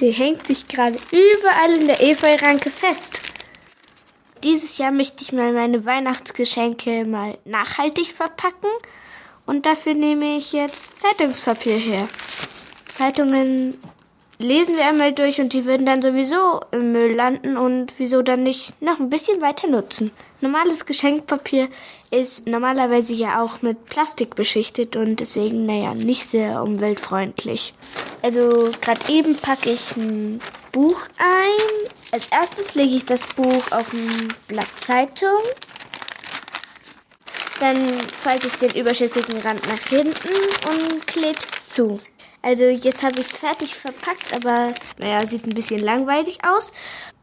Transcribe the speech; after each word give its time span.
Die 0.00 0.10
hängt 0.12 0.46
sich 0.46 0.68
gerade 0.68 0.96
überall 1.10 1.72
in 1.72 1.88
der 1.88 2.00
Efeuranke 2.00 2.70
fest. 2.70 3.20
Dieses 4.44 4.78
Jahr 4.78 4.92
möchte 4.92 5.24
ich 5.24 5.32
mal 5.32 5.52
meine 5.52 5.84
Weihnachtsgeschenke 5.84 7.04
mal 7.04 7.38
nachhaltig 7.44 8.12
verpacken 8.12 8.70
und 9.46 9.66
dafür 9.66 9.94
nehme 9.94 10.36
ich 10.36 10.52
jetzt 10.52 11.00
Zeitungspapier 11.00 11.76
her. 11.76 12.06
Zeitungen 12.86 13.78
lesen 14.38 14.76
wir 14.76 14.86
einmal 14.86 15.12
durch 15.12 15.40
und 15.40 15.52
die 15.52 15.64
würden 15.64 15.86
dann 15.86 16.00
sowieso 16.00 16.60
im 16.70 16.92
Müll 16.92 17.14
landen 17.14 17.56
und 17.56 17.92
wieso 17.98 18.22
dann 18.22 18.42
nicht 18.42 18.80
noch 18.80 19.00
ein 19.00 19.10
bisschen 19.10 19.40
weiter 19.40 19.66
nutzen. 19.66 20.12
Normales 20.40 20.86
Geschenkpapier 20.86 21.68
ist 22.12 22.46
normalerweise 22.46 23.12
ja 23.12 23.42
auch 23.42 23.60
mit 23.60 23.86
Plastik 23.86 24.36
beschichtet 24.36 24.94
und 24.94 25.18
deswegen, 25.18 25.66
naja, 25.66 25.94
nicht 25.94 26.24
sehr 26.24 26.62
umweltfreundlich. 26.62 27.74
Also 28.22 28.70
gerade 28.80 29.12
eben 29.12 29.34
packe 29.36 29.70
ich 29.70 29.96
ein 29.96 30.40
Buch 30.70 31.00
ein. 31.18 31.90
Als 32.12 32.28
erstes 32.28 32.76
lege 32.76 32.94
ich 32.94 33.04
das 33.04 33.26
Buch 33.26 33.72
auf 33.72 33.92
ein 33.92 34.32
Blatt 34.46 34.68
Zeitung. 34.78 35.40
Dann 37.58 38.00
falte 38.22 38.46
ich 38.46 38.54
den 38.54 38.80
überschüssigen 38.80 39.38
Rand 39.40 39.66
nach 39.66 39.88
hinten 39.88 40.28
und 40.68 41.06
kleb's 41.08 41.66
zu. 41.66 41.98
Also 42.42 42.64
jetzt 42.64 43.02
habe 43.02 43.20
ich 43.20 43.26
es 43.26 43.36
fertig 43.36 43.74
verpackt, 43.74 44.32
aber 44.32 44.72
naja, 44.98 45.26
sieht 45.26 45.44
ein 45.44 45.54
bisschen 45.54 45.80
langweilig 45.80 46.38
aus. 46.44 46.72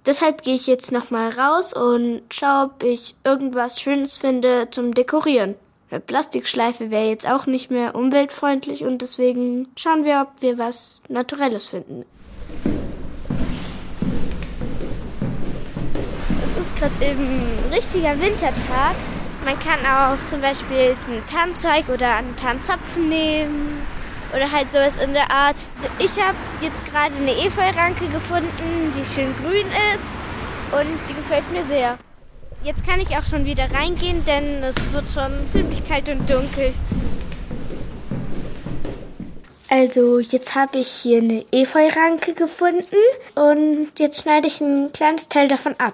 Deshalb 0.06 0.44
gehe 0.44 0.56
ich 0.56 0.68
jetzt 0.68 0.92
nochmal 0.92 1.30
raus 1.32 1.74
und 1.74 2.22
schaue, 2.32 2.66
ob 2.66 2.84
ich 2.84 3.16
irgendwas 3.24 3.82
Schönes 3.82 4.18
finde 4.18 4.70
zum 4.70 4.94
Dekorieren. 4.94 5.56
Eine 5.90 6.00
Plastikschleife 6.00 6.92
wäre 6.92 7.08
jetzt 7.08 7.28
auch 7.28 7.46
nicht 7.46 7.72
mehr 7.72 7.96
umweltfreundlich 7.96 8.84
und 8.84 9.02
deswegen 9.02 9.68
schauen 9.78 10.04
wir, 10.04 10.22
ob 10.22 10.42
wir 10.42 10.58
was 10.58 11.02
Naturelles 11.08 11.70
finden. 11.70 12.06
Es 16.44 16.62
ist 16.62 16.76
gerade 16.76 17.06
eben 17.06 17.24
ein 17.24 17.74
richtiger 17.74 18.20
Wintertag. 18.20 18.96
Man 19.46 19.58
kann 19.60 19.80
auch 19.86 20.24
zum 20.28 20.42
Beispiel 20.42 20.98
einen 21.08 21.26
Tannenzeug 21.28 21.88
oder 21.90 22.16
einen 22.16 22.36
Tannenzapfen 22.36 23.10
nehmen 23.10 23.95
oder 24.36 24.52
halt 24.52 24.72
sowas 24.72 24.98
in 24.98 25.14
der 25.14 25.32
Art. 25.32 25.56
Also 25.78 25.90
ich 26.00 26.22
habe 26.22 26.38
jetzt 26.62 26.86
gerade 26.86 27.16
eine 27.16 27.32
Efeuranke 27.32 28.08
gefunden, 28.08 28.92
die 28.94 29.06
schön 29.06 29.34
grün 29.38 29.68
ist 29.96 30.16
und 30.72 31.00
die 31.10 31.14
gefällt 31.14 31.50
mir 31.52 31.64
sehr. 31.64 31.98
Jetzt 32.64 32.86
kann 32.86 33.00
ich 33.00 33.16
auch 33.16 33.24
schon 33.24 33.46
wieder 33.46 33.72
reingehen, 33.72 34.26
denn 34.26 34.64
es 34.64 34.76
wird 34.92 35.06
schon 35.14 35.32
ziemlich 35.52 35.88
kalt 35.88 36.10
und 36.10 36.30
dunkel. 36.30 36.74
Also 39.70 40.20
jetzt 40.20 40.56
habe 40.56 40.80
ich 40.80 40.88
hier 40.88 41.20
eine 41.20 41.46
Efeuranke 41.52 42.34
gefunden 42.34 42.96
und 43.36 43.92
jetzt 43.98 44.22
schneide 44.22 44.48
ich 44.48 44.62
ein 44.62 44.92
kleines 44.94 45.30
Teil 45.30 45.48
davon 45.48 45.76
ab. 45.80 45.94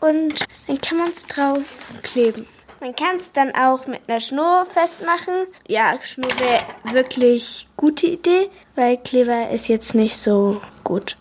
Und 0.00 0.34
dann 0.66 0.80
kann 0.80 0.98
man 0.98 1.08
es 1.08 1.26
drauf 1.26 1.92
kleben. 2.02 2.46
Man 2.80 2.94
kann 2.94 3.16
es 3.16 3.32
dann 3.32 3.52
auch 3.54 3.86
mit 3.86 4.00
einer 4.06 4.20
Schnur 4.20 4.64
festmachen. 4.64 5.46
Ja, 5.66 5.96
Schnur 6.00 6.30
wäre 6.38 6.94
wirklich 6.94 7.68
gute 7.76 8.06
Idee, 8.06 8.50
weil 8.76 8.98
Kleber 8.98 9.50
ist 9.50 9.68
jetzt 9.68 9.94
nicht 9.94 10.16
so 10.16 10.60
gut. 10.84 11.16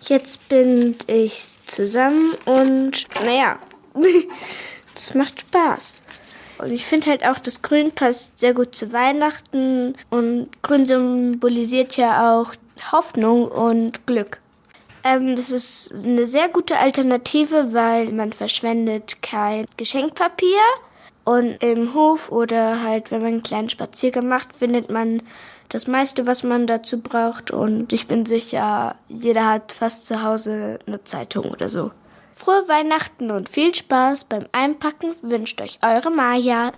Jetzt 0.00 0.48
bind 0.48 1.08
ich's 1.08 1.58
zusammen 1.66 2.34
und 2.46 3.04
naja, 3.24 3.58
das 4.94 5.14
macht 5.14 5.40
Spaß. 5.40 6.02
Und 6.58 6.70
ich 6.70 6.84
finde 6.86 7.10
halt 7.10 7.26
auch, 7.26 7.38
das 7.38 7.60
Grün 7.60 7.92
passt 7.92 8.38
sehr 8.38 8.54
gut 8.54 8.74
zu 8.74 8.92
Weihnachten 8.92 9.94
und 10.10 10.48
Grün 10.62 10.86
symbolisiert 10.86 11.96
ja 11.96 12.40
auch 12.40 12.52
Hoffnung 12.90 13.48
und 13.48 14.06
Glück. 14.06 14.40
Ähm, 15.04 15.36
das 15.36 15.50
ist 15.50 16.06
eine 16.06 16.26
sehr 16.26 16.48
gute 16.48 16.78
Alternative, 16.78 17.72
weil 17.72 18.12
man 18.12 18.32
verschwendet 18.32 19.22
kein 19.22 19.66
Geschenkpapier. 19.76 20.60
Und 21.24 21.62
im 21.62 21.94
Hof 21.94 22.32
oder 22.32 22.82
halt, 22.82 23.10
wenn 23.10 23.20
man 23.22 23.32
einen 23.32 23.42
kleinen 23.42 23.68
Spaziergang 23.68 24.26
macht, 24.26 24.52
findet 24.52 24.90
man 24.90 25.22
das 25.68 25.86
meiste, 25.86 26.26
was 26.26 26.42
man 26.42 26.66
dazu 26.66 27.00
braucht. 27.00 27.50
Und 27.50 27.92
ich 27.92 28.08
bin 28.08 28.26
sicher, 28.26 28.96
jeder 29.08 29.48
hat 29.48 29.72
fast 29.72 30.06
zu 30.06 30.22
Hause 30.22 30.78
eine 30.86 31.04
Zeitung 31.04 31.50
oder 31.50 31.68
so. 31.68 31.92
Frohe 32.34 32.66
Weihnachten 32.66 33.30
und 33.30 33.48
viel 33.48 33.74
Spaß 33.74 34.24
beim 34.24 34.46
Einpacken 34.52 35.14
wünscht 35.22 35.60
euch 35.60 35.78
eure 35.82 36.10
Maja. 36.10 36.72